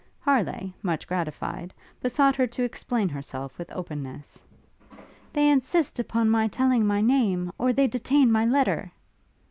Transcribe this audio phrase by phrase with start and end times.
[0.19, 4.43] Harleigh, much gratified, besought her to explain herself with openness.
[5.31, 8.91] 'They insist upon my telling my name or they detain my letter!'